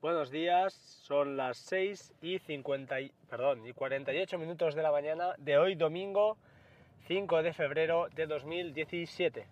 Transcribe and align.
Buenos 0.00 0.30
días, 0.30 0.74
son 1.02 1.36
las 1.36 1.56
6 1.56 2.14
y, 2.22 2.38
50 2.38 3.00
y, 3.00 3.10
perdón, 3.28 3.66
y 3.66 3.72
48 3.72 4.38
minutos 4.38 4.76
de 4.76 4.82
la 4.84 4.92
mañana 4.92 5.34
de 5.38 5.58
hoy, 5.58 5.74
domingo 5.74 6.36
5 7.08 7.42
de 7.42 7.52
febrero 7.52 8.06
de 8.14 8.28
2017. 8.28 9.44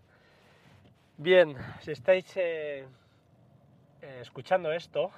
Bien, 1.17 1.57
si 1.81 1.91
estáis 1.91 2.37
eh, 2.37 2.87
eh, 4.03 4.19
escuchando 4.21 4.71
esto, 4.71 5.11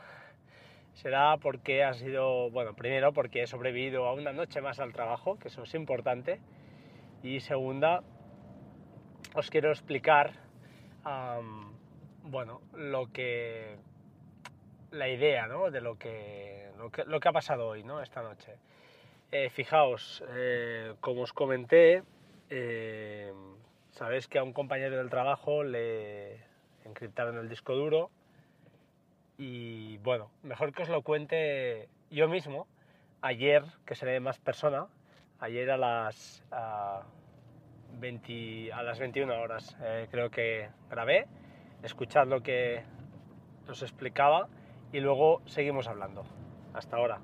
será 0.95 1.36
porque 1.36 1.84
ha 1.84 1.92
sido, 1.92 2.50
bueno, 2.50 2.72
primero 2.74 3.12
porque 3.12 3.42
he 3.42 3.46
sobrevivido 3.46 4.06
a 4.06 4.14
una 4.14 4.32
noche 4.32 4.62
más 4.62 4.80
al 4.80 4.95
trabajo, 4.95 5.38
que 5.38 5.48
eso 5.48 5.64
es 5.64 5.74
importante, 5.74 6.40
y 7.22 7.40
segunda, 7.40 8.02
os 9.34 9.50
quiero 9.50 9.68
explicar, 9.68 10.32
bueno, 12.23 12.62
lo 12.73 13.12
que 13.12 13.76
la 14.91 15.09
idea 15.09 15.47
¿no? 15.47 15.70
de 15.70 15.80
lo 15.80 15.98
que, 15.98 16.70
lo 16.78 16.91
que, 16.91 17.05
lo 17.05 17.20
que 17.20 17.29
ha 17.29 17.33
pasado 17.33 17.69
hoy, 17.69 17.83
¿no? 17.83 18.01
esta 18.01 18.23
noche. 18.23 18.56
Eh, 19.30 19.51
fijaos, 19.51 20.24
eh, 20.30 20.95
como 21.01 21.23
os 21.23 21.33
comenté, 21.33 22.02
eh, 22.48 23.32
sabéis 23.91 24.27
que 24.27 24.38
a 24.38 24.43
un 24.43 24.55
compañero 24.55 24.96
del 24.96 25.10
trabajo 25.10 25.62
le 25.62 26.41
encriptaron 26.84 27.37
el 27.37 27.48
disco 27.48 27.74
duro 27.74 28.10
y 29.37 29.98
bueno, 29.98 30.30
mejor 30.43 30.73
que 30.73 30.82
os 30.82 30.88
lo 30.88 31.02
cuente 31.02 31.88
yo 32.10 32.29
mismo. 32.29 32.66
Ayer, 33.20 33.65
que 33.84 33.95
seré 33.95 34.20
más 34.20 34.38
persona, 34.38 34.87
ayer 35.41 35.70
a 35.73 35.77
las, 35.77 36.43
a 36.51 37.02
20, 37.98 38.73
a 38.73 38.82
las 38.82 38.98
21 38.98 39.41
horas 39.41 39.77
creo 40.10 40.30
que 40.30 40.70
grabé, 40.88 41.27
escuchad 41.82 42.29
lo 42.29 42.41
que 42.43 42.84
os 43.68 43.82
explicaba 43.82 44.49
y 44.92 45.00
luego 45.00 45.42
seguimos 45.46 45.88
hablando. 45.88 46.24
Hasta 46.72 46.96
ahora. 46.96 47.20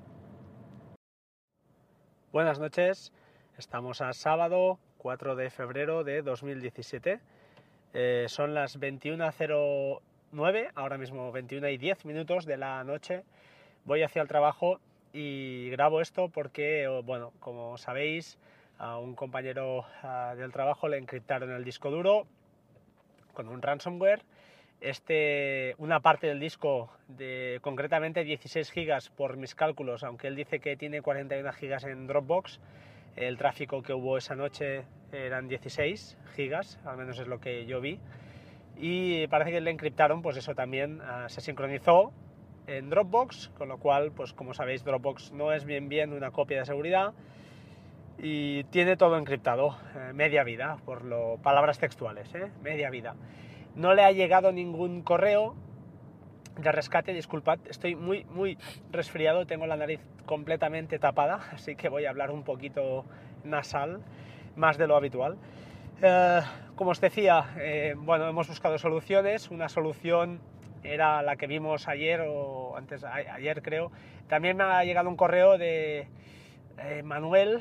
Buenas 2.33 2.59
noches, 2.59 3.13
estamos 3.57 4.01
a 4.01 4.13
sábado 4.13 4.79
4 4.99 5.37
de 5.37 5.51
febrero 5.51 6.03
de 6.03 6.23
2017. 6.23 7.21
Eh, 7.93 8.25
son 8.29 8.55
las 8.55 8.81
21.09, 8.81 10.71
ahora 10.75 10.99
mismo 10.99 11.31
21 11.31 11.69
y 11.69 11.79
10 11.79 12.07
minutos 12.07 12.45
de 12.45 12.57
la 12.57 12.83
noche. 12.83 13.23
Voy 13.85 14.03
hacia 14.03 14.23
el 14.23 14.29
trabajo 14.29 14.81
y 15.13 15.71
grabo 15.71 16.01
esto 16.01 16.29
porque, 16.29 16.89
bueno, 17.05 17.33
como 17.39 17.79
sabéis, 17.79 18.39
a 18.79 18.99
un 18.99 19.15
compañero 19.15 19.87
uh, 20.03 20.35
del 20.37 20.51
trabajo 20.51 20.89
le 20.89 20.99
encriptaron 20.99 21.53
el 21.53 21.63
disco 21.63 21.91
duro 21.91 22.27
con 23.33 23.49
un 23.49 23.63
ransomware 23.63 24.23
este, 24.85 25.75
una 25.79 26.01
parte 26.01 26.27
del 26.27 26.39
disco 26.39 26.91
de 27.09 27.59
concretamente 27.63 28.23
16 28.23 28.71
gigas 28.71 29.09
por 29.09 29.39
mis 29.39 29.55
cálculos, 29.55 30.05
aunque 30.05 30.27
él 30.27 30.37
dice 30.37 30.61
que 30.61 30.77
tiene 30.77 31.01
41 31.01 31.53
gigas 31.55 31.85
en 31.85 32.07
Dropbox, 32.07 32.61
el 33.17 33.39
tráfico 33.39 33.83
que 33.83 33.95
hubo 33.95 34.19
esa 34.19 34.35
noche 34.35 34.85
eran 35.11 35.49
16 35.49 36.19
gigas, 36.37 36.79
al 36.85 36.99
menos 36.99 37.19
es 37.19 37.29
lo 37.29 37.41
que 37.41 37.65
yo 37.65 37.81
vi, 37.81 37.99
y 38.77 39.27
parece 39.29 39.53
que 39.53 39.61
le 39.63 39.71
encriptaron, 39.71 40.21
pues 40.21 40.37
eso 40.37 40.55
también 40.55 41.01
uh, 41.01 41.29
se 41.29 41.41
sincronizó 41.41 42.13
en 42.67 42.91
Dropbox, 42.91 43.53
con 43.57 43.69
lo 43.69 43.79
cual, 43.79 44.13
pues 44.13 44.35
como 44.35 44.53
sabéis, 44.53 44.85
Dropbox 44.85 45.33
no 45.33 45.53
es 45.53 45.65
bien 45.65 45.89
bien 45.89 46.13
una 46.13 46.31
copia 46.31 46.59
de 46.59 46.67
seguridad 46.67 47.15
y 48.19 48.65
tiene 48.65 48.97
todo 48.97 49.17
encriptado, 49.17 49.77
eh, 49.97 50.13
media 50.13 50.45
vida, 50.45 50.77
por 50.85 51.05
lo 51.05 51.39
palabras 51.43 51.79
textuales, 51.79 52.35
¿eh? 52.35 52.51
media 52.63 52.91
vida. 52.91 53.17
No 53.75 53.95
le 53.95 54.05
ha 54.05 54.13
llegado 54.13 54.53
ningún 54.53 55.03
correo 55.03 55.55
de 56.59 56.71
rescate, 56.71 57.13
disculpad, 57.13 57.59
estoy 57.69 57.97
muy, 57.97 58.25
muy 58.25 58.57
resfriado, 58.93 59.47
tengo 59.47 59.67
la 59.67 59.77
nariz 59.77 60.01
completamente 60.27 60.99
tapada, 60.99 61.41
así 61.53 61.75
que 61.77 61.89
voy 61.89 62.07
a 62.07 62.11
hablar 62.11 62.31
un 62.31 62.45
poquito 62.45 63.05
nasal, 63.43 64.01
más 64.57 64.79
de 64.79 64.87
lo 64.87 64.97
habitual. 64.97 65.37
Eh, 66.03 66.41
como 66.77 66.91
os 66.91 67.01
decía, 67.01 67.55
eh, 67.59 67.95
bueno, 67.97 68.29
hemos 68.29 68.49
buscado 68.49 68.79
soluciones, 68.79 69.51
una 69.51 69.69
solución 69.69 70.41
era 70.83 71.23
la 71.23 71.37
que 71.37 71.47
vimos 71.47 71.89
ayer 71.89 72.23
o 72.27 72.77
antes, 72.77 73.05
ayer 73.05 73.63
creo. 73.63 73.91
También 74.29 74.57
me 74.57 74.65
ha 74.65 74.85
llegado 74.85 75.09
un 75.09 75.17
correo 75.17 75.57
de 75.57 76.09
eh, 76.79 77.03
Manuel, 77.05 77.61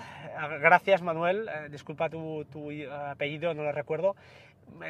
gracias 0.59 1.01
Manuel, 1.01 1.49
disculpa 1.69 2.09
tu, 2.09 2.45
tu, 2.45 2.69
apellido, 2.91 3.53
no 3.53 3.63
lo 3.63 3.71
recuerdo, 3.71 4.15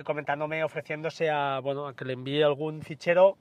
comentándome, 0.04 0.64
ofreciéndose 0.64 1.30
a, 1.30 1.60
bueno, 1.60 1.88
a 1.88 1.96
que 1.96 2.06
le 2.06 2.14
envíe 2.14 2.44
algún 2.44 2.82
fichero 2.82 3.38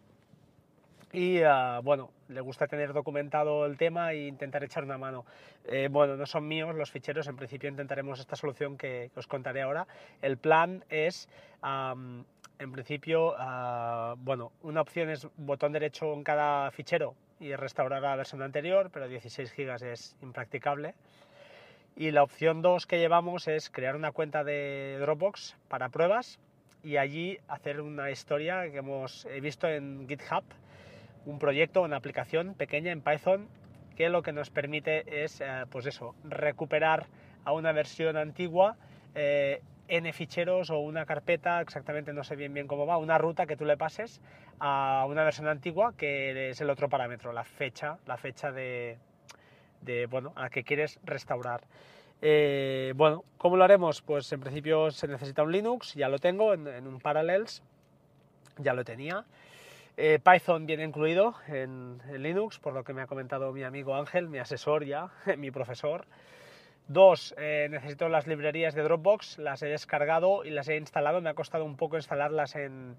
y 1.12 1.42
uh, 1.42 1.82
bueno, 1.82 2.10
le 2.28 2.40
gusta 2.40 2.66
tener 2.66 2.92
documentado 2.94 3.66
el 3.66 3.76
tema 3.76 4.12
e 4.12 4.26
intentar 4.26 4.64
echar 4.64 4.82
una 4.84 4.96
mano. 4.96 5.26
Eh, 5.64 5.88
bueno, 5.90 6.16
no 6.16 6.24
son 6.24 6.48
míos 6.48 6.74
los 6.74 6.90
ficheros, 6.90 7.26
en 7.28 7.36
principio 7.36 7.68
intentaremos 7.68 8.18
esta 8.18 8.34
solución 8.34 8.78
que, 8.78 9.10
que 9.12 9.20
os 9.20 9.26
contaré 9.26 9.60
ahora. 9.60 9.86
El 10.22 10.38
plan 10.38 10.84
es, 10.88 11.28
um, 11.62 12.24
en 12.58 12.72
principio, 12.72 13.34
uh, 13.34 14.16
bueno, 14.16 14.52
una 14.62 14.80
opción 14.80 15.10
es 15.10 15.28
botón 15.36 15.72
derecho 15.72 16.14
en 16.14 16.24
cada 16.24 16.70
fichero 16.70 17.14
y 17.38 17.54
restaurar 17.56 18.00
la 18.00 18.16
versión 18.16 18.40
anterior, 18.40 18.88
pero 18.90 19.06
16 19.06 19.54
GB 19.54 19.92
es 19.92 20.16
impracticable. 20.22 20.94
Y 21.94 22.10
la 22.10 22.22
opción 22.22 22.62
2 22.62 22.86
que 22.86 22.98
llevamos 22.98 23.48
es 23.48 23.70
crear 23.70 23.96
una 23.96 24.12
cuenta 24.12 24.44
de 24.44 24.96
Dropbox 25.00 25.56
para 25.68 25.90
pruebas 25.90 26.40
y 26.82 26.96
allí 26.96 27.38
hacer 27.48 27.80
una 27.80 28.10
historia 28.10 28.70
que 28.70 28.78
hemos 28.78 29.26
visto 29.40 29.68
en 29.68 30.08
GitHub, 30.08 30.42
un 31.26 31.38
proyecto, 31.38 31.82
una 31.82 31.96
aplicación 31.96 32.54
pequeña 32.54 32.92
en 32.92 33.02
Python 33.02 33.48
que 33.96 34.08
lo 34.08 34.22
que 34.22 34.32
nos 34.32 34.50
permite 34.50 35.24
es, 35.24 35.40
eh, 35.40 35.64
pues 35.70 35.86
eso, 35.86 36.14
recuperar 36.24 37.06
a 37.44 37.52
una 37.52 37.72
versión 37.72 38.16
antigua 38.16 38.76
eh, 39.14 39.60
n 39.88 40.12
ficheros 40.12 40.70
o 40.70 40.78
una 40.78 41.04
carpeta, 41.04 41.60
exactamente 41.60 42.12
no 42.14 42.24
sé 42.24 42.36
bien 42.36 42.54
bien 42.54 42.66
cómo 42.66 42.86
va, 42.86 42.96
una 42.96 43.18
ruta 43.18 43.46
que 43.46 43.56
tú 43.56 43.66
le 43.66 43.76
pases 43.76 44.22
a 44.58 45.04
una 45.06 45.24
versión 45.24 45.48
antigua 45.48 45.92
que 45.96 46.50
es 46.50 46.60
el 46.62 46.70
otro 46.70 46.88
parámetro, 46.88 47.32
la 47.32 47.44
fecha, 47.44 47.98
la 48.06 48.16
fecha 48.16 48.50
de, 48.50 48.98
de 49.82 50.06
bueno, 50.06 50.32
a 50.36 50.42
la 50.42 50.50
que 50.50 50.64
quieres 50.64 50.98
restaurar. 51.04 51.62
Eh, 52.24 52.92
bueno, 52.94 53.24
¿cómo 53.36 53.56
lo 53.56 53.64
haremos? 53.64 54.00
Pues 54.00 54.32
en 54.32 54.40
principio 54.40 54.90
se 54.92 55.08
necesita 55.08 55.42
un 55.42 55.50
Linux, 55.50 55.94
ya 55.94 56.08
lo 56.08 56.18
tengo 56.18 56.54
en, 56.54 56.86
un 56.86 57.00
Parallels, 57.00 57.62
ya 58.58 58.74
lo 58.74 58.84
tenía. 58.84 59.24
Eh, 59.96 60.20
Python 60.24 60.64
viene 60.64 60.84
incluido 60.84 61.34
en, 61.48 62.00
Linux, 62.18 62.58
por 62.58 62.74
lo 62.74 62.84
que 62.84 62.94
me 62.94 63.02
ha 63.02 63.06
comentado 63.06 63.52
mi 63.52 63.64
amigo 63.64 63.96
Ángel, 63.96 64.28
mi 64.28 64.38
asesor 64.38 64.84
ya, 64.84 65.10
mi 65.36 65.50
profesor. 65.50 66.06
Dos, 66.88 67.34
eh, 67.38 67.68
necesito 67.70 68.08
las 68.08 68.26
librerías 68.26 68.74
de 68.74 68.82
Dropbox, 68.82 69.38
las 69.38 69.62
he 69.62 69.66
descargado 69.66 70.44
y 70.44 70.50
las 70.50 70.68
he 70.68 70.76
instalado. 70.76 71.20
Me 71.20 71.30
ha 71.30 71.34
costado 71.34 71.64
un 71.64 71.76
poco 71.76 71.96
instalarlas 71.96 72.56
en, 72.56 72.96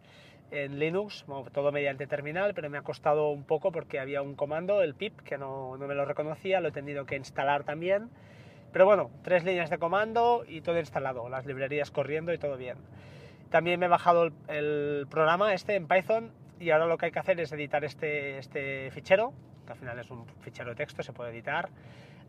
en 0.52 0.80
Linux, 0.80 1.26
todo 1.52 1.72
mediante 1.72 2.08
terminal, 2.08 2.54
pero 2.54 2.70
me 2.70 2.78
ha 2.78 2.82
costado 2.82 3.30
un 3.30 3.44
poco 3.44 3.72
porque 3.72 4.00
había 4.00 4.22
un 4.22 4.36
comando, 4.36 4.82
el 4.82 4.96
pip, 4.96 5.20
que 5.22 5.38
no, 5.38 5.78
no, 5.78 5.88
me 5.88 5.96
lo 5.96 6.06
reconocía, 6.06 6.62
lo 6.62 6.70
he 6.70 6.72
tenido 6.72 7.06
que 7.06 7.16
instalar 7.16 7.64
también. 7.64 8.10
Pero 8.72 8.86
bueno, 8.86 9.12
tres 9.24 9.44
líneas 9.44 9.70
de 9.70 9.78
comando 9.78 10.46
y 10.48 10.62
todo 10.62 10.80
instalado, 10.80 11.30
las 11.30 11.46
librerías 11.46 11.92
corriendo 11.92 12.34
y 12.34 12.38
todo 12.38 12.58
bien. 12.58 12.78
También 13.52 13.80
me 13.80 13.86
he 13.86 13.90
bajado 13.90 14.24
el, 14.24 14.34
el 14.48 15.08
programa 15.10 15.54
este 15.54 15.76
en 15.76 15.88
Python 15.88 16.32
y 16.60 16.72
ahora 16.72 16.88
lo 16.88 16.98
que 16.98 17.08
hay 17.08 17.12
que 17.12 17.20
hacer 17.20 17.40
es 17.40 17.52
editar 17.52 17.84
este, 17.84 18.38
este 18.38 18.90
fichero, 18.92 19.34
que 19.66 19.74
al 19.74 19.78
final 19.78 20.00
es 20.00 20.10
un 20.10 20.26
fichero 20.42 20.70
de 20.70 20.76
texto, 20.76 21.04
se 21.04 21.14
puede 21.14 21.32
editar, 21.32 21.70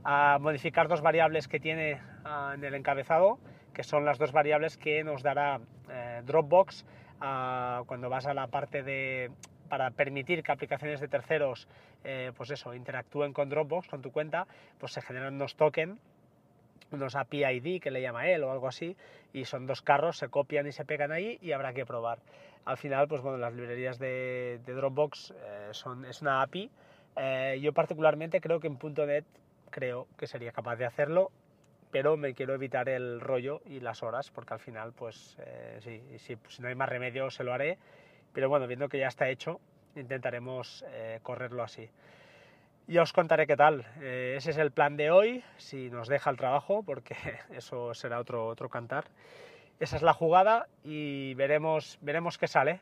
a 0.04 0.38
modificar 0.40 0.88
dos 0.88 1.00
variables 1.00 1.48
que 1.48 1.60
tiene 1.60 2.00
uh, 2.24 2.52
en 2.52 2.64
el 2.64 2.74
encabezado, 2.74 3.38
que 3.72 3.82
son 3.82 4.04
las 4.04 4.18
dos 4.18 4.32
variables 4.32 4.76
que 4.76 5.02
nos 5.02 5.22
dará 5.22 5.60
eh, 5.90 6.22
Dropbox 6.24 6.84
uh, 7.20 7.84
cuando 7.86 8.08
vas 8.08 8.26
a 8.26 8.34
la 8.34 8.46
parte 8.46 8.82
de 8.82 9.30
para 9.68 9.90
permitir 9.90 10.42
que 10.42 10.52
aplicaciones 10.52 11.00
de 11.00 11.08
terceros 11.08 11.66
eh, 12.04 12.32
pues 12.36 12.50
eso, 12.50 12.74
interactúen 12.74 13.32
con 13.32 13.48
Dropbox, 13.48 13.88
con 13.88 14.02
tu 14.02 14.12
cuenta, 14.12 14.46
pues 14.78 14.92
se 14.92 15.00
generan 15.00 15.34
unos 15.34 15.56
tokens 15.56 15.98
unos 16.92 17.16
API 17.16 17.44
ID 17.44 17.80
que 17.80 17.90
le 17.90 18.00
llama 18.00 18.28
él 18.28 18.44
o 18.44 18.52
algo 18.52 18.68
así, 18.68 18.96
y 19.32 19.44
son 19.44 19.66
dos 19.66 19.82
carros, 19.82 20.18
se 20.18 20.28
copian 20.28 20.66
y 20.66 20.72
se 20.72 20.84
pegan 20.84 21.12
ahí 21.12 21.38
y 21.42 21.52
habrá 21.52 21.72
que 21.72 21.84
probar. 21.84 22.18
Al 22.64 22.76
final, 22.76 23.08
pues 23.08 23.20
bueno, 23.20 23.36
las 23.36 23.52
librerías 23.52 23.98
de, 23.98 24.60
de 24.64 24.72
Dropbox 24.72 25.32
eh, 25.32 25.68
son, 25.72 26.04
es 26.04 26.22
una 26.22 26.42
API. 26.42 26.70
Eh, 27.16 27.58
yo 27.60 27.72
particularmente 27.72 28.40
creo 28.40 28.60
que 28.60 28.68
en 28.68 28.78
.NET 28.78 29.24
creo 29.74 30.06
que 30.16 30.28
sería 30.28 30.52
capaz 30.52 30.76
de 30.76 30.86
hacerlo, 30.86 31.32
pero 31.90 32.16
me 32.16 32.34
quiero 32.34 32.54
evitar 32.54 32.88
el 32.88 33.20
rollo 33.20 33.60
y 33.66 33.80
las 33.80 34.04
horas, 34.04 34.30
porque 34.30 34.54
al 34.54 34.60
final, 34.60 34.92
pues 34.92 35.36
eh, 35.40 35.78
sí, 36.18 36.38
si 36.48 36.62
no 36.62 36.68
hay 36.68 36.76
más 36.76 36.88
remedio 36.88 37.28
se 37.30 37.42
lo 37.42 37.52
haré, 37.52 37.78
pero 38.32 38.48
bueno, 38.48 38.68
viendo 38.68 38.88
que 38.88 39.00
ya 39.00 39.08
está 39.08 39.28
hecho, 39.28 39.60
intentaremos 39.96 40.84
correrlo 41.22 41.64
así. 41.64 41.90
Ya 42.86 43.00
os 43.00 43.14
contaré 43.14 43.46
qué 43.46 43.56
tal. 43.56 43.86
Eh, 44.02 44.34
ese 44.36 44.50
es 44.50 44.58
el 44.58 44.70
plan 44.70 44.98
de 44.98 45.10
hoy, 45.10 45.42
si 45.56 45.88
nos 45.88 46.06
deja 46.06 46.28
el 46.28 46.36
trabajo, 46.36 46.82
porque 46.82 47.16
eso 47.50 47.94
será 47.94 48.20
otro, 48.20 48.46
otro 48.46 48.68
cantar. 48.68 49.06
Esa 49.80 49.96
es 49.96 50.02
la 50.02 50.12
jugada 50.12 50.68
y 50.82 51.32
veremos, 51.32 51.98
veremos 52.02 52.36
qué 52.36 52.46
sale. 52.46 52.80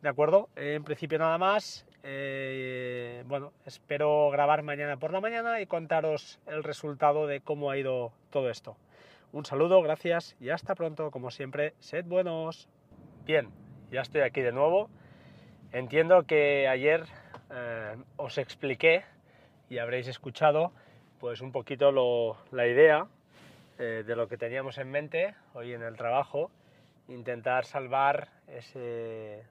¿De 0.00 0.08
acuerdo? 0.08 0.48
En 0.54 0.84
principio 0.84 1.18
nada 1.18 1.38
más. 1.38 1.86
Eh, 2.08 3.24
bueno, 3.26 3.52
espero 3.64 4.30
grabar 4.30 4.62
mañana 4.62 4.96
por 4.96 5.12
la 5.12 5.20
mañana 5.20 5.60
y 5.60 5.66
contaros 5.66 6.38
el 6.46 6.62
resultado 6.62 7.26
de 7.26 7.40
cómo 7.40 7.68
ha 7.68 7.76
ido 7.76 8.12
todo 8.30 8.48
esto. 8.48 8.76
Un 9.32 9.44
saludo, 9.44 9.82
gracias 9.82 10.36
y 10.38 10.50
hasta 10.50 10.76
pronto. 10.76 11.10
Como 11.10 11.32
siempre, 11.32 11.74
sed 11.80 12.04
buenos. 12.04 12.68
Bien, 13.24 13.48
ya 13.90 14.02
estoy 14.02 14.20
aquí 14.20 14.40
de 14.40 14.52
nuevo. 14.52 14.88
Entiendo 15.72 16.22
que 16.22 16.68
ayer 16.68 17.06
eh, 17.50 17.96
os 18.16 18.38
expliqué 18.38 19.02
y 19.68 19.78
habréis 19.78 20.06
escuchado 20.06 20.70
pues 21.18 21.40
un 21.40 21.50
poquito 21.50 21.90
la 22.52 22.68
idea 22.68 23.08
eh, 23.80 24.04
de 24.06 24.14
lo 24.14 24.28
que 24.28 24.36
teníamos 24.36 24.78
en 24.78 24.92
mente 24.92 25.34
hoy 25.54 25.72
en 25.72 25.82
el 25.82 25.96
trabajo, 25.96 26.52
intentar 27.08 27.64
salvar 27.64 28.28
ese, 28.46 29.42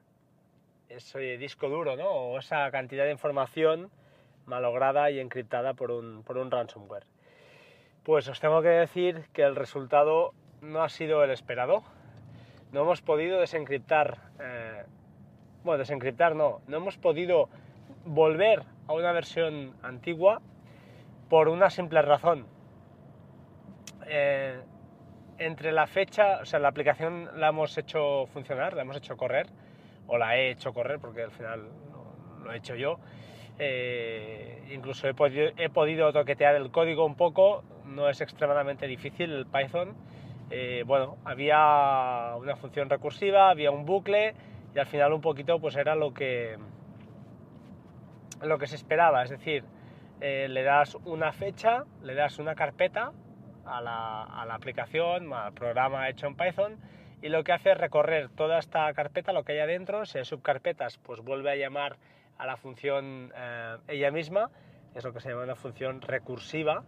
ese 0.90 1.38
disco 1.38 1.70
duro, 1.70 1.96
¿no? 1.96 2.10
O 2.10 2.40
esa 2.40 2.70
cantidad 2.72 3.06
de 3.06 3.12
información 3.12 3.92
malograda 4.46 5.10
y 5.12 5.20
encriptada 5.20 5.74
por 5.74 5.92
un, 5.92 6.24
por 6.24 6.38
un 6.38 6.52
ransomware. 6.52 7.06
Pues 8.04 8.28
os 8.28 8.40
tengo 8.40 8.62
que 8.62 8.70
decir 8.70 9.26
que 9.34 9.44
el 9.44 9.56
resultado 9.56 10.34
no 10.62 10.84
ha 10.84 10.90
sido 10.90 11.24
el 11.24 11.32
esperado. 11.32 11.84
No 12.72 12.82
hemos 12.82 13.02
podido 13.02 13.40
desencriptar, 13.40 14.18
eh, 14.40 14.84
bueno, 15.64 15.80
desencriptar 15.80 16.36
no, 16.36 16.62
no 16.68 16.78
hemos 16.78 16.98
podido 16.98 17.50
volver 18.06 18.64
a 18.88 18.94
una 18.94 19.12
versión 19.12 19.76
antigua 19.82 20.42
por 21.30 21.48
una 21.48 21.70
simple 21.70 22.02
razón. 22.02 22.46
Eh, 24.08 24.62
entre 25.38 25.72
la 25.72 25.88
fecha, 25.88 26.40
o 26.42 26.46
sea, 26.46 26.60
la 26.60 26.70
aplicación 26.70 27.30
la 27.40 27.50
hemos 27.50 27.78
hecho 27.78 28.28
funcionar, 28.28 28.74
la 28.74 28.84
hemos 28.84 28.98
hecho 28.98 29.18
correr, 29.18 29.48
o 30.08 30.18
la 30.18 30.38
he 30.38 30.52
hecho 30.52 30.74
correr 30.74 31.00
porque 31.00 31.24
al 31.24 31.32
final 31.32 31.70
lo, 32.44 32.52
he 32.52 32.58
hecho 32.58 32.76
yo. 32.76 33.00
Eh, 33.58 34.68
incluso 34.72 35.08
he 35.08 35.14
podido, 35.14 35.52
he 35.58 35.70
podido, 35.70 36.12
toquetear 36.12 36.56
el 36.56 36.72
código 36.72 37.06
un 37.06 37.16
poco, 37.16 37.64
no 37.86 38.10
es 38.10 38.22
extremadamente 38.22 38.88
difícil 38.88 39.32
el 39.32 39.46
Python. 39.46 39.96
Eh, 40.50 40.84
bueno, 40.86 41.18
había 41.26 42.36
una 42.38 42.56
función 42.56 42.90
recursiva, 42.90 43.50
había 43.50 43.72
un 43.72 43.86
bucle 43.86 44.36
y 44.76 44.80
al 44.80 44.86
final 44.86 45.14
un 45.14 45.22
poquito 45.22 45.60
pues 45.60 45.76
era 45.76 45.96
lo 45.96 46.14
que, 46.14 46.58
lo 48.44 48.58
que 48.60 48.68
se 48.68 48.76
esperaba, 48.76 49.24
es 49.24 49.30
decir, 49.30 49.64
eh, 50.22 50.48
le 50.50 50.64
das 50.64 50.96
una 51.06 51.32
fecha, 51.32 51.86
le 52.04 52.14
das 52.14 52.38
una 52.38 52.56
carpeta 52.56 53.12
a 53.66 53.82
la, 53.82 54.24
a 54.24 54.46
la 54.46 54.56
aplicación, 54.56 55.34
al 55.34 55.54
programa 55.54 56.08
hecho 56.10 56.28
en 56.28 56.36
Python 56.36 56.78
y 57.22 57.30
lo 57.30 57.44
que 57.44 57.54
hace 57.54 57.72
es 57.72 57.78
recorrer 57.78 58.30
toda 58.30 58.60
esta 58.60 58.94
carpeta, 58.94 59.34
lo 59.34 59.44
que 59.44 59.54
hay 59.54 59.60
adentro, 59.60 60.06
si 60.06 60.18
hay 60.18 60.26
subcarpetas, 60.26 60.98
pues 60.98 61.22
vuelve 61.22 61.52
a 61.52 61.56
llamar 61.56 61.98
a 62.38 62.46
la 62.46 62.58
función 62.58 63.32
eh, 63.36 63.78
ella 63.88 64.12
misma, 64.12 64.50
es 64.94 65.04
lo 65.04 65.14
que 65.14 65.20
se 65.20 65.30
llama 65.30 65.44
una 65.44 65.56
función 65.56 66.02
recursiva, 66.02 66.84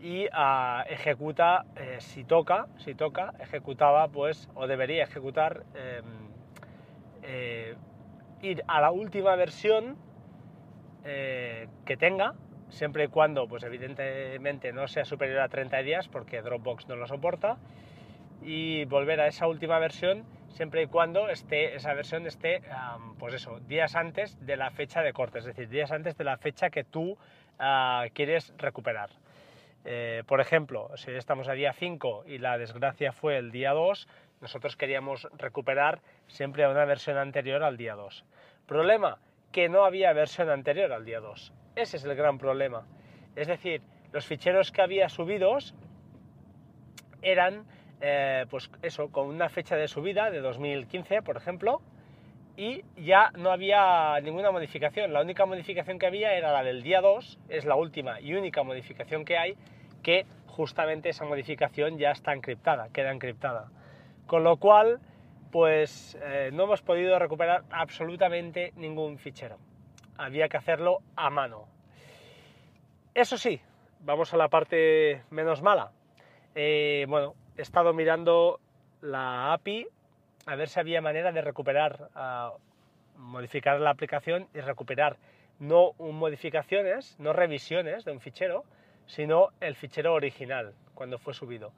y 0.00 0.26
ah, 0.32 0.84
ejecuta, 0.88 1.64
eh, 1.76 1.96
si 2.00 2.24
toca, 2.24 2.66
si 2.78 2.94
toca, 2.94 3.32
ejecutaba, 3.40 4.08
pues, 4.08 4.48
o 4.54 4.66
debería 4.66 5.04
ejecutar, 5.04 5.64
em, 5.74 6.04
eh, 7.22 7.74
ir 8.42 8.64
a 8.66 8.80
la 8.80 8.90
última 8.90 9.34
versión 9.36 9.96
que 11.04 11.96
tenga, 11.98 12.34
siempre 12.70 13.04
y 13.04 13.08
cuando, 13.08 13.46
pues 13.46 13.62
evidentemente 13.62 14.72
no 14.72 14.88
sea 14.88 15.04
superior 15.04 15.40
a 15.40 15.48
30 15.50 15.82
días, 15.82 16.08
porque 16.08 16.40
Dropbox 16.40 16.88
no 16.88 16.96
lo 16.96 17.06
soporta, 17.06 17.58
y 18.44 18.84
volver 18.84 19.20
a 19.20 19.26
esa 19.26 19.46
última 19.46 19.78
versión 19.78 20.24
siempre 20.54 20.82
y 20.82 20.86
cuando 20.86 21.28
esté, 21.28 21.74
esa 21.74 21.94
versión 21.94 22.26
esté, 22.26 22.62
pues 23.18 23.34
eso, 23.34 23.58
días 23.60 23.96
antes 23.96 24.38
de 24.46 24.56
la 24.56 24.70
fecha 24.70 25.02
de 25.02 25.12
corte, 25.12 25.38
es 25.40 25.44
decir, 25.44 25.68
días 25.68 25.90
antes 25.90 26.16
de 26.16 26.24
la 26.24 26.36
fecha 26.36 26.70
que 26.70 26.84
tú 26.84 27.18
ah, 27.58 28.06
quieres 28.14 28.52
recuperar. 28.56 29.10
Eh, 29.84 30.22
por 30.26 30.40
ejemplo, 30.40 30.90
si 30.96 31.10
estamos 31.10 31.48
a 31.48 31.52
día 31.52 31.72
5 31.72 32.24
y 32.26 32.38
la 32.38 32.56
desgracia 32.56 33.12
fue 33.12 33.36
el 33.36 33.50
día 33.50 33.72
2, 33.72 34.08
nosotros 34.40 34.76
queríamos 34.76 35.28
recuperar 35.36 36.00
siempre 36.28 36.64
a 36.64 36.70
una 36.70 36.84
versión 36.84 37.18
anterior 37.18 37.62
al 37.62 37.76
día 37.76 37.94
2. 37.94 38.24
Problema, 38.66 39.18
que 39.52 39.68
no 39.68 39.84
había 39.84 40.12
versión 40.12 40.48
anterior 40.50 40.92
al 40.92 41.04
día 41.04 41.20
2. 41.20 41.52
Ese 41.76 41.96
es 41.96 42.04
el 42.04 42.14
gran 42.14 42.38
problema. 42.38 42.86
Es 43.36 43.48
decir, 43.48 43.82
los 44.12 44.26
ficheros 44.26 44.70
que 44.70 44.82
había 44.82 45.08
subidos 45.08 45.74
eran 47.20 47.66
eh, 48.00 48.46
pues 48.50 48.70
eso, 48.82 49.10
con 49.10 49.26
una 49.28 49.48
fecha 49.48 49.76
de 49.76 49.88
subida 49.88 50.30
de 50.30 50.40
2015, 50.40 51.22
por 51.22 51.36
ejemplo, 51.36 51.80
y 52.56 52.84
ya 52.96 53.30
no 53.36 53.50
había 53.50 54.18
ninguna 54.20 54.50
modificación. 54.50 55.12
La 55.12 55.20
única 55.20 55.46
modificación 55.46 55.98
que 55.98 56.06
había 56.06 56.34
era 56.34 56.52
la 56.52 56.62
del 56.62 56.82
día 56.82 57.00
2, 57.00 57.38
es 57.48 57.64
la 57.64 57.74
última 57.74 58.20
y 58.20 58.34
única 58.34 58.62
modificación 58.62 59.24
que 59.24 59.36
hay, 59.36 59.56
que 60.02 60.26
justamente 60.46 61.08
esa 61.08 61.24
modificación 61.24 61.98
ya 61.98 62.10
está 62.10 62.32
encriptada, 62.32 62.88
queda 62.92 63.10
encriptada. 63.10 63.70
Con 64.26 64.44
lo 64.44 64.56
cual, 64.56 65.00
pues 65.50 66.16
eh, 66.22 66.50
no 66.52 66.64
hemos 66.64 66.82
podido 66.82 67.18
recuperar 67.18 67.64
absolutamente 67.70 68.72
ningún 68.76 69.18
fichero. 69.18 69.58
Había 70.16 70.48
que 70.48 70.56
hacerlo 70.56 70.98
a 71.16 71.30
mano. 71.30 71.66
Eso 73.14 73.36
sí, 73.36 73.60
vamos 74.00 74.32
a 74.32 74.36
la 74.36 74.48
parte 74.48 75.22
menos 75.30 75.60
mala. 75.62 75.90
Eh, 76.54 77.04
bueno, 77.08 77.34
he 77.56 77.62
estado 77.62 77.92
mirando 77.92 78.60
la 79.00 79.52
API 79.52 79.86
a 80.46 80.56
ver 80.56 80.68
si 80.68 80.80
había 80.80 81.00
manera 81.00 81.32
de 81.32 81.40
recuperar, 81.40 82.10
modificar 83.16 83.80
la 83.80 83.90
aplicación 83.90 84.48
y 84.54 84.60
recuperar 84.60 85.16
no 85.58 85.92
modificaciones, 85.98 87.16
no 87.18 87.32
revisiones 87.32 88.04
de 88.04 88.12
un 88.12 88.20
fichero, 88.20 88.64
sino 89.06 89.50
el 89.60 89.76
fichero 89.76 90.14
original 90.14 90.74
cuando 90.94 91.18
fue 91.18 91.34
subido. 91.34 91.72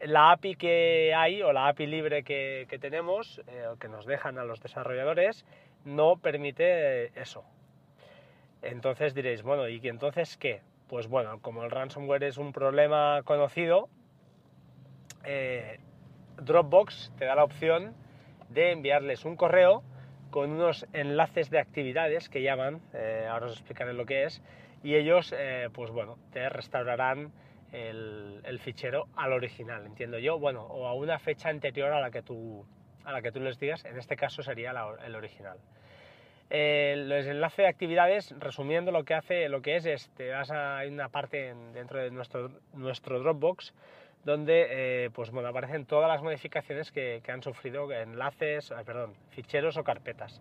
La 0.00 0.32
API 0.32 0.56
que 0.56 1.14
hay 1.14 1.42
o 1.42 1.52
la 1.52 1.68
API 1.68 1.86
libre 1.86 2.24
que, 2.24 2.66
tenemos, 2.80 3.40
eh, 3.46 3.66
que 3.80 3.88
nos 3.88 4.06
dejan 4.06 4.38
a 4.38 4.44
los 4.44 4.60
desarrolladores, 4.60 5.46
no 5.84 6.16
permite 6.16 7.18
eso. 7.18 7.44
Entonces 8.62 9.14
diréis, 9.14 9.42
bueno, 9.42 9.68
¿y 9.68 9.80
entonces 9.88 10.36
qué? 10.36 10.62
Pues 10.88 11.06
bueno, 11.06 11.40
como 11.40 11.64
el 11.64 11.70
ransomware 11.70 12.24
es 12.24 12.38
un 12.38 12.52
problema 12.52 13.22
conocido, 13.24 13.88
eh, 15.24 15.78
Dropbox 16.40 17.12
te 17.18 17.24
da 17.24 17.34
la 17.34 17.44
opción 17.44 17.94
de 18.48 18.72
enviarles 18.72 19.24
un 19.24 19.36
correo 19.36 19.82
con 20.30 20.50
unos 20.50 20.86
enlaces 20.92 21.50
de 21.50 21.58
actividades 21.60 22.28
que 22.28 22.42
llaman, 22.42 22.80
eh, 22.92 23.26
ahora 23.30 23.46
os 23.46 23.52
explicaré 23.52 23.92
lo 23.92 24.04
que 24.04 24.24
es, 24.24 24.42
y 24.82 24.96
ellos, 24.96 25.32
eh, 25.36 25.68
pues 25.72 25.90
bueno, 25.90 26.18
te 26.32 26.48
restaurarán 26.48 27.32
el, 27.72 28.58
fichero 28.60 29.08
al 29.16 29.32
original, 29.32 29.84
entiendo 29.86 30.18
yo, 30.18 30.38
bueno, 30.38 30.62
o 30.62 30.86
a 30.86 30.94
una 30.94 31.18
fecha 31.18 31.48
anterior 31.48 31.92
a 31.92 32.00
la 32.00 32.10
que 32.10 32.22
tú, 32.22 32.64
a 33.04 33.12
la 33.12 33.22
que 33.22 33.32
tú 33.32 33.40
les 33.40 33.58
digas, 33.58 33.84
en 33.84 33.96
este 33.98 34.16
caso 34.16 34.42
sería 34.42 34.72
el 35.04 35.14
original. 35.14 35.58
los 36.50 37.26
enlaces 37.26 37.58
de 37.58 37.68
actividades, 37.68 38.34
resumiendo 38.38 38.92
lo 38.92 39.04
que 39.04 39.14
hace, 39.14 39.48
lo 39.48 39.60
que 39.60 39.76
es, 39.76 39.86
es 39.86 40.08
te 40.10 40.30
vas 40.30 40.50
a 40.50 40.78
hay 40.78 40.88
una 40.88 41.08
parte 41.08 41.54
dentro 41.72 42.00
de 42.00 42.10
nuestro, 42.10 42.50
nuestro 42.72 43.20
Dropbox 43.20 43.72
donde 44.24 44.66
eh, 44.70 45.10
pues, 45.14 45.30
bueno, 45.30 45.48
aparecen 45.48 45.84
todas 45.86 46.08
las 46.08 46.22
modificaciones 46.22 46.90
que, 46.90 47.22
han 47.28 47.42
sufrido 47.42 47.90
enlaces, 47.92 48.72
perdón, 48.84 49.14
ficheros 49.30 49.76
o 49.76 49.84
carpetas. 49.84 50.40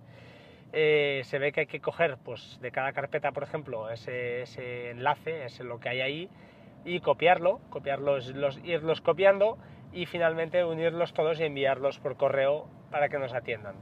Eh, 0.72 1.22
se 1.26 1.38
ve 1.38 1.52
que 1.52 1.62
hay 1.62 1.66
que 1.68 1.80
coger 1.80 2.18
pues, 2.24 2.60
de 2.62 2.72
cada 2.72 2.94
carpeta, 2.94 3.32
por 3.32 3.44
ejemplo, 3.44 3.90
ese, 3.90 4.90
enlace, 4.90 5.46
es 5.46 5.60
lo 5.60 5.80
que 5.80 5.90
hay 5.90 6.02
ahí, 6.02 6.30
y 6.86 7.00
copiarlo, 7.00 7.60
copiarlos, 7.70 8.34
los, 8.34 8.58
irlos 8.64 9.02
copiando 9.02 9.58
y 9.92 10.06
finalmente 10.06 10.64
unirlos 10.66 11.14
todos 11.14 11.40
y 11.40 11.44
enviarlos 11.44 12.00
por 12.00 12.18
correo 12.18 12.68
para 12.90 13.10
que 13.10 13.20
nos 13.20 13.34
atiendan. 13.34 13.76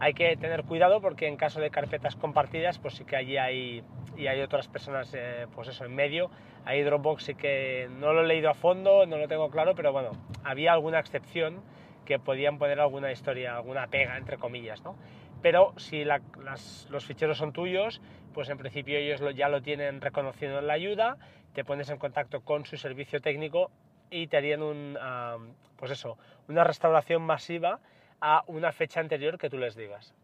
Hay 0.00 0.14
que 0.14 0.36
tener 0.36 0.64
cuidado 0.64 1.00
porque 1.00 1.28
en 1.28 1.36
caso 1.36 1.60
de 1.60 1.70
carpetas 1.70 2.16
compartidas, 2.16 2.78
pues 2.78 2.94
sí 2.94 3.04
que 3.04 3.16
allí 3.16 3.36
hay, 3.36 3.84
y 4.16 4.26
hay 4.26 4.40
otras 4.40 4.68
personas, 4.68 5.12
eh, 5.14 5.46
pues 5.54 5.68
eso, 5.68 5.84
en 5.84 5.94
medio. 5.94 6.30
Ahí 6.64 6.82
Dropbox 6.82 7.24
sí 7.24 7.34
que 7.34 7.88
no 7.90 8.12
lo 8.12 8.22
he 8.22 8.26
leído 8.26 8.50
a 8.50 8.54
fondo, 8.54 9.06
no 9.06 9.18
lo 9.18 9.28
tengo 9.28 9.50
claro, 9.50 9.74
pero 9.74 9.92
bueno, 9.92 10.10
había 10.42 10.72
alguna 10.72 10.98
excepción 10.98 11.62
que 12.04 12.18
podían 12.18 12.58
poner 12.58 12.80
alguna 12.80 13.12
historia, 13.12 13.56
alguna 13.56 13.86
pega, 13.86 14.16
entre 14.16 14.36
comillas, 14.36 14.82
¿no? 14.82 14.96
Pero 15.42 15.74
si 15.76 16.04
los 16.04 17.04
ficheros 17.04 17.38
son 17.38 17.52
tuyos, 17.52 18.00
pues 18.32 18.48
en 18.48 18.58
principio 18.58 18.98
ellos 18.98 19.22
ya 19.34 19.48
lo 19.48 19.62
tienen 19.62 20.00
reconocido 20.00 20.58
en 20.58 20.66
la 20.66 20.72
ayuda, 20.72 21.18
te 21.52 21.64
pones 21.64 21.90
en 21.90 21.98
contacto 21.98 22.40
con 22.40 22.64
su 22.64 22.76
servicio 22.76 23.20
técnico 23.20 23.70
y 24.10 24.26
te 24.26 24.36
harían 24.38 24.62
un, 24.62 24.98
pues 25.76 25.90
eso, 25.90 26.16
una 26.48 26.64
restauración 26.64 27.22
masiva 27.22 27.80
a 28.26 28.42
una 28.46 28.72
fecha 28.72 29.00
anterior 29.00 29.36
que 29.36 29.50
tú 29.50 29.58
les 29.58 29.76
digas. 29.76 30.14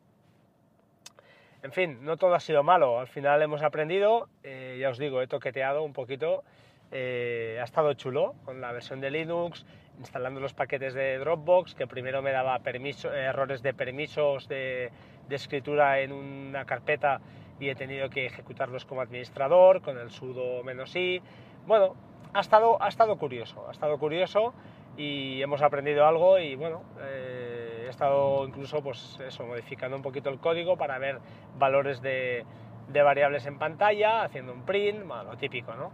En 1.63 1.71
fin, 1.71 2.03
no 2.03 2.17
todo 2.17 2.35
ha 2.35 2.41
sido 2.41 2.63
malo, 2.63 2.99
al 2.99 3.09
final 3.09 3.43
hemos 3.43 3.63
aprendido, 3.63 4.27
eh, 4.43 4.79
ya 4.81 4.89
os 4.89 4.97
digo, 4.97 5.21
he 5.21 5.27
toqueteado 5.27 5.83
un 5.83 5.93
poquito, 5.93 6.43
eh, 6.91 7.59
ha 7.61 7.65
estado 7.65 7.93
chulo 7.93 8.37
con 8.47 8.63
la 8.63 8.73
versión 8.73 9.03
de 9.03 9.11
Linux, 9.11 9.67
instalando 9.99 10.41
los 10.41 10.55
paquetes 10.55 10.95
de 10.95 11.19
Dropbox, 11.19 11.75
que 11.75 11.87
primero 11.87 12.23
me 12.23 12.33
daba 12.33 12.59
errores 12.65 13.63
de 13.63 13.75
permisos 13.75 14.49
de, 14.49 14.91
escritura 15.29 16.01
en 16.01 16.13
una 16.13 16.65
carpeta 16.65 17.21
y 17.61 17.69
he 17.69 17.75
tenido 17.75 18.09
que 18.09 18.25
ejecutarlos 18.25 18.87
como 18.87 19.03
administrador 19.03 19.83
con 19.83 19.99
el 19.99 20.11
sudo 20.11 20.65
menos 20.65 20.97
i. 20.97 21.21
Bueno, 21.67 21.95
ha 22.33 22.41
estado, 22.41 22.83
ha 22.83 22.89
estado 22.89 23.19
curioso, 23.19 23.69
ha 23.69 23.73
estado 23.73 23.99
curioso 23.99 24.55
y 24.97 25.41
hemos 25.43 25.63
aprendido 25.63 26.07
algo 26.07 26.39
y 26.39 26.57
bueno, 26.57 26.83
eh, 27.01 27.50
he 27.91 27.93
estado 27.93 28.47
incluso 28.47 28.81
pues 28.83 29.19
eso, 29.27 29.45
modificando 29.45 29.97
un 29.97 30.03
poquito 30.03 30.31
el 30.31 30.39
código 30.39 30.77
para 30.77 30.99
ver 30.99 31.19
valores 31.59 32.01
de, 32.01 32.45
de 32.89 33.03
variables 33.03 33.47
en 33.47 33.59
pantalla, 33.59 34.23
haciendo 34.23 34.53
un 34.53 34.63
print, 34.63 35.05
lo 35.05 35.37
típico, 35.37 35.75
¿no? 35.75 35.91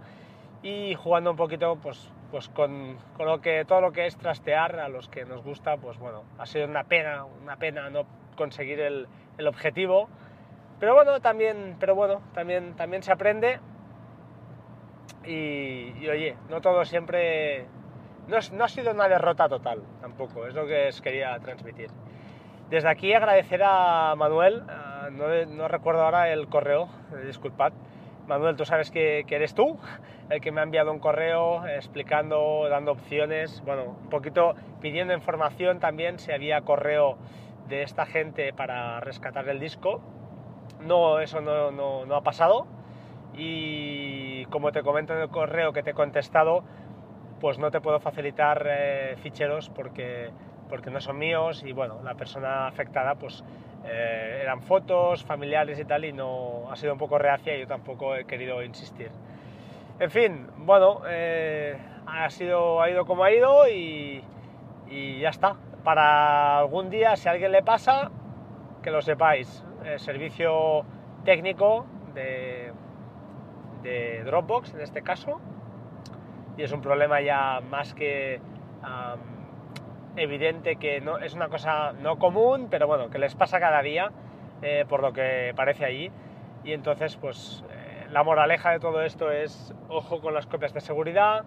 Y 0.62 0.94
jugando 0.94 1.30
un 1.30 1.36
poquito 1.36 1.76
pues, 1.76 2.12
pues 2.30 2.48
con, 2.50 2.98
con, 3.16 3.26
lo 3.26 3.40
que, 3.40 3.64
todo 3.64 3.80
lo 3.80 3.92
que 3.92 4.06
es 4.06 4.16
trastear 4.16 4.78
a 4.78 4.88
los 4.88 5.08
que 5.08 5.24
nos 5.24 5.42
gusta, 5.42 5.78
pues 5.78 5.98
bueno, 5.98 6.24
ha 6.38 6.44
sido 6.44 6.66
una 6.66 6.84
pena, 6.84 7.24
una 7.24 7.56
pena 7.56 7.88
no 7.88 8.04
conseguir 8.36 8.80
el, 8.80 9.08
objetivo, 9.46 10.08
pero 10.78 10.94
bueno, 10.94 11.20
también, 11.20 11.76
pero 11.80 11.94
bueno, 11.94 12.20
también, 12.34 12.74
también 12.76 13.02
se 13.02 13.12
aprende 13.12 13.58
y 15.24 16.08
oye, 16.08 16.36
no 16.48 16.60
todo 16.60 16.84
siempre 16.84 17.66
no, 18.28 18.64
ha 18.64 18.68
sido 18.68 18.92
una 18.92 19.09
derrota 19.09 19.49
total 19.49 19.83
tampoco, 20.00 20.47
es 20.47 20.54
lo 20.54 20.66
que 20.66 20.88
os 20.88 21.00
quería 21.00 21.38
transmitir. 21.38 21.90
Desde 22.71 22.88
aquí 22.88 23.14
agradecer 23.14 23.62
a 23.64 24.14
Manuel, 24.16 24.62
uh, 24.62 25.11
no, 25.12 25.47
no, 25.47 25.68
recuerdo 25.68 26.02
ahora 26.02 26.33
el 26.33 26.49
correo, 26.49 26.88
eh, 27.14 27.26
disculpad. 27.26 27.73
Manuel, 28.26 28.56
tú 28.56 28.64
sabes 28.64 28.90
que, 28.90 29.25
eres 29.28 29.54
tú, 29.54 29.78
el 30.30 30.40
que 30.40 30.50
me 30.50 30.61
ha 30.61 30.64
enviado 30.64 30.90
un 30.90 30.99
correo 30.99 31.64
explicando, 31.68 32.66
dando 32.68 32.90
opciones, 32.90 33.62
bueno, 33.64 33.97
un 34.02 34.11
poquito 34.11 34.56
pidiendo 34.80 35.14
información 35.14 35.78
también 35.78 36.18
si 36.18 36.33
había 36.33 36.61
correo 36.62 37.18
de 37.68 37.83
esta 37.83 38.04
gente 38.04 38.52
para 38.52 38.99
rescatar 38.99 39.49
el 39.49 39.61
disco. 39.61 40.00
No, 40.80 41.21
eso 41.21 41.40
no, 41.40 41.71
no, 41.71 42.04
no 42.04 42.16
ha 42.16 42.23
pasado 42.23 42.66
y 43.37 44.45
como 44.47 44.73
te 44.73 44.83
comento 44.83 45.14
en 45.14 45.21
el 45.21 45.28
correo 45.28 45.73
que 45.73 45.83
te 45.83 45.90
he 45.90 45.95
contestado, 45.95 46.64
pues 47.40 47.59
no 47.59 47.71
te 47.71 47.81
puedo 47.81 48.00
facilitar 48.00 48.66
eh, 48.69 49.16
ficheros 49.23 49.71
porque, 49.71 50.31
porque 50.69 50.90
no 50.90 51.00
son 51.00 51.19
míos 51.19 51.62
y 51.64 51.73
bueno, 51.73 52.00
la 52.02 52.14
persona 52.14 52.66
afectada 52.66 53.14
pues 53.14 53.45
eh, 53.85 54.40
eran 54.43 54.62
fotos, 54.62 55.25
familiares 55.25 55.78
y 55.78 55.85
tal 55.85 56.05
y 56.05 56.12
no 56.12 56.71
ha 56.71 56.76
sido 56.76 56.93
un 56.93 56.99
poco 56.99 57.19
reacia 57.19 57.57
y 57.57 57.61
yo 57.61 57.66
tampoco 57.66 58.16
he 58.16 58.25
querido 58.25 58.62
insistir. 58.62 59.11
En 59.99 60.11
fin, 60.11 60.47
bueno, 60.59 61.02
eh, 61.09 61.76
ha, 62.07 62.28
sido, 62.31 62.81
ha 62.83 62.90
ido 62.90 63.07
como 63.07 63.25
ha 63.25 63.33
ido 63.33 63.69
y, 63.69 64.23
y, 64.88 65.21
ya 65.21 65.31
está. 65.31 65.57
Para 65.85 66.59
algún 66.59 66.90
día, 66.90 67.16
si 67.16 67.28
a 67.28 67.33
alguien 67.33 67.52
le 67.52 67.62
pasa, 67.62 68.11
que 68.83 68.90
lo 68.90 69.00
sepáis, 69.00 69.64
el 69.85 69.99
servicio 70.00 70.85
técnico 71.25 71.87
de, 72.12 72.73
de 73.83 74.23
Dropbox 74.25 74.75
en 74.75 74.81
este 74.81 75.02
caso, 75.02 75.40
y 76.56 76.62
es 76.62 76.72
un 76.72 76.80
problema 76.80 77.20
ya 77.20 77.60
más 77.70 77.94
que 77.94 78.40
evidente 80.16 80.76
que 80.76 81.00
no, 81.00 81.18
es 81.18 81.34
una 81.34 81.48
cosa 81.48 81.92
no 81.92 82.18
común, 82.18 82.68
pero 82.70 82.86
bueno, 82.86 83.10
que 83.10 83.18
les 83.18 83.34
pasa 83.34 83.60
cada 83.60 83.82
día, 83.82 84.10
eh, 84.62 84.84
por 84.88 85.02
lo 85.02 85.12
que 85.12 85.52
parece 85.54 85.84
allí. 85.84 86.10
Y 86.64 86.72
entonces, 86.72 87.16
pues 87.16 87.64
eh, 87.70 88.06
la 88.10 88.22
moraleja 88.22 88.70
de 88.70 88.80
todo 88.80 89.02
esto 89.02 89.30
es 89.30 89.75
ojo 89.88 90.20
con 90.20 90.34
las 90.34 90.46
copias 90.46 90.72
de 90.72 90.80
seguridad. 90.80 91.44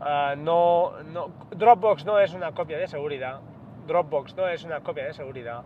Uh, 0.00 0.34
no, 0.36 1.02
no, 1.02 1.30
Dropbox 1.50 2.06
no 2.06 2.18
es 2.18 2.32
una 2.32 2.52
copia 2.52 2.78
de 2.78 2.88
seguridad. 2.88 3.40
Dropbox 3.86 4.34
no 4.36 4.48
es 4.48 4.64
una 4.64 4.80
copia 4.80 5.04
de 5.04 5.12
seguridad. 5.12 5.62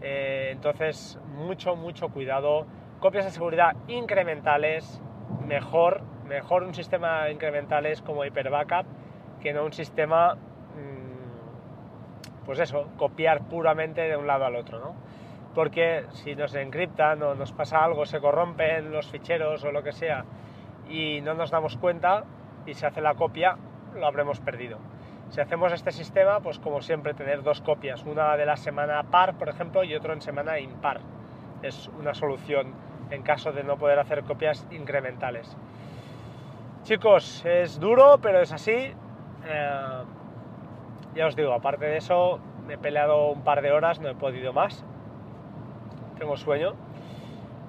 Eh, 0.00 0.50
entonces, 0.52 1.18
mucho, 1.34 1.74
mucho 1.74 2.08
cuidado. 2.08 2.66
Copias 3.00 3.24
de 3.24 3.32
seguridad 3.32 3.74
incrementales, 3.88 5.02
mejor 5.46 6.02
mejor 6.32 6.62
un 6.62 6.74
sistema 6.74 7.28
incrementales 7.28 8.00
como 8.00 8.24
Hyper 8.24 8.48
Backup 8.48 8.86
que 9.42 9.52
no 9.52 9.64
un 9.64 9.72
sistema, 9.72 10.34
mm, 10.34 12.44
pues 12.46 12.58
eso, 12.58 12.88
copiar 12.96 13.42
puramente 13.48 14.02
de 14.02 14.16
un 14.16 14.26
lado 14.26 14.46
al 14.46 14.56
otro, 14.56 14.78
¿no? 14.78 14.94
Porque 15.54 16.06
si 16.12 16.34
nos 16.34 16.54
encriptan 16.54 17.22
o 17.22 17.34
nos 17.34 17.52
pasa 17.52 17.84
algo, 17.84 18.06
se 18.06 18.20
corrompen 18.20 18.90
los 18.90 19.08
ficheros 19.08 19.62
o 19.64 19.72
lo 19.72 19.82
que 19.82 19.92
sea 19.92 20.24
y 20.88 21.20
no 21.20 21.34
nos 21.34 21.50
damos 21.50 21.76
cuenta 21.76 22.24
y 22.64 22.74
se 22.74 22.86
hace 22.86 23.02
la 23.02 23.14
copia, 23.14 23.58
lo 23.94 24.06
habremos 24.06 24.40
perdido. 24.40 24.78
Si 25.28 25.40
hacemos 25.40 25.72
este 25.72 25.92
sistema, 25.92 26.40
pues 26.40 26.58
como 26.58 26.80
siempre, 26.80 27.12
tener 27.12 27.42
dos 27.42 27.60
copias, 27.60 28.04
una 28.04 28.36
de 28.36 28.46
la 28.46 28.56
semana 28.56 29.02
par, 29.02 29.34
por 29.34 29.48
ejemplo, 29.48 29.84
y 29.84 29.94
otra 29.94 30.14
en 30.14 30.22
semana 30.22 30.58
impar. 30.58 31.00
Es 31.62 31.88
una 31.98 32.14
solución 32.14 32.74
en 33.10 33.22
caso 33.22 33.52
de 33.52 33.64
no 33.64 33.76
poder 33.76 33.98
hacer 33.98 34.24
copias 34.24 34.66
incrementales. 34.70 35.56
Chicos, 36.82 37.44
es 37.44 37.78
duro, 37.78 38.18
pero 38.20 38.40
es 38.40 38.52
así. 38.52 38.72
Eh, 38.72 40.02
ya 41.14 41.26
os 41.28 41.36
digo, 41.36 41.52
aparte 41.52 41.84
de 41.84 41.98
eso, 41.98 42.40
me 42.66 42.74
he 42.74 42.78
peleado 42.78 43.28
un 43.28 43.44
par 43.44 43.62
de 43.62 43.70
horas, 43.70 44.00
no 44.00 44.08
he 44.08 44.16
podido 44.16 44.52
más. 44.52 44.84
Tengo 46.18 46.36
sueño. 46.36 46.74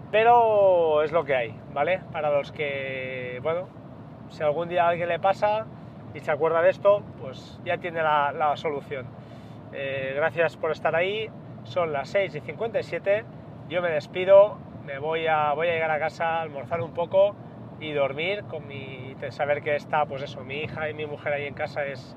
Pero 0.09 1.03
es 1.03 1.11
lo 1.11 1.25
que 1.25 1.35
hay, 1.35 1.59
¿vale? 1.73 2.01
Para 2.11 2.31
los 2.31 2.51
que, 2.51 3.39
bueno, 3.43 3.67
si 4.29 4.41
algún 4.41 4.67
día 4.67 4.85
a 4.85 4.89
alguien 4.89 5.09
le 5.09 5.19
pasa 5.19 5.67
y 6.15 6.19
se 6.19 6.31
acuerda 6.31 6.63
de 6.63 6.71
esto, 6.71 7.03
pues 7.21 7.59
ya 7.63 7.77
tiene 7.77 8.01
la, 8.01 8.53
solución. 8.55 9.05
Eh, 9.73 10.13
gracias 10.15 10.57
por 10.57 10.71
estar 10.71 10.95
ahí. 10.95 11.29
Son 11.65 11.93
las 11.93 12.09
6 12.09 12.33
y 12.33 12.39
57. 12.39 13.25
Yo 13.69 13.83
me 13.83 13.91
despido. 13.91 14.57
Me 14.83 14.97
voy 14.97 15.27
a, 15.27 15.53
voy 15.53 15.67
a 15.67 15.73
llegar 15.73 15.91
a 15.91 15.99
casa, 15.99 16.39
a 16.39 16.41
almorzar 16.41 16.81
un 16.81 16.95
poco 16.95 17.35
y 17.83 17.91
dormir 17.91 18.43
con 18.45 18.67
mi 18.67 19.15
saber 19.29 19.61
que 19.61 19.75
está 19.75 20.05
pues 20.05 20.21
eso 20.21 20.43
mi 20.43 20.61
hija 20.61 20.89
y 20.89 20.93
mi 20.93 21.05
mujer 21.05 21.33
ahí 21.33 21.45
en 21.45 21.53
casa 21.53 21.85
es 21.85 22.15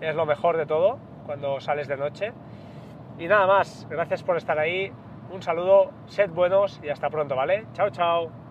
es 0.00 0.14
lo 0.14 0.26
mejor 0.26 0.56
de 0.56 0.66
todo 0.66 0.98
cuando 1.24 1.60
sales 1.60 1.88
de 1.88 1.96
noche. 1.96 2.32
Y 3.18 3.26
nada 3.26 3.46
más 3.46 3.86
gracias 3.88 4.22
por 4.22 4.36
estar 4.36 4.58
ahí. 4.58 4.92
Un 5.32 5.42
saludo 5.42 5.90
sed 6.06 6.30
buenos 6.30 6.80
y 6.84 6.88
hasta 6.88 7.10
pronto 7.10 7.34
vale 7.34 7.66
chao 7.72 7.90
chao 7.90 8.45